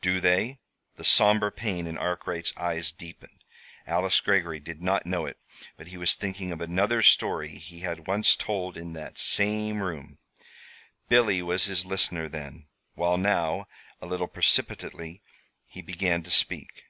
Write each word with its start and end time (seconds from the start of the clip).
"Do 0.00 0.18
they?" 0.20 0.58
The 0.96 1.04
somber 1.04 1.52
pain 1.52 1.86
in 1.86 1.96
Arkwright's 1.96 2.52
eyes 2.56 2.90
deepened. 2.90 3.44
Alice 3.86 4.18
Greggory 4.20 4.58
did 4.58 4.82
not 4.82 5.06
know 5.06 5.24
it, 5.24 5.38
but 5.76 5.86
he 5.86 5.96
was 5.96 6.16
thinking 6.16 6.50
of 6.50 6.60
another 6.60 7.00
story 7.00 7.50
he 7.50 7.78
had 7.78 8.08
once 8.08 8.34
told 8.34 8.76
in 8.76 8.92
that 8.94 9.18
same 9.18 9.80
room. 9.80 10.18
Billy 11.08 11.42
was 11.42 11.66
his 11.66 11.86
listener 11.86 12.28
then, 12.28 12.66
while 12.96 13.16
now 13.18 13.68
A 14.00 14.06
little 14.06 14.26
precipitately 14.26 15.22
he 15.68 15.80
began 15.80 16.24
to 16.24 16.30
speak. 16.32 16.86